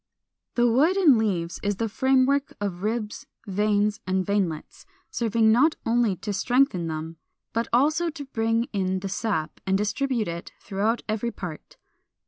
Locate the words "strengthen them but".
6.33-7.67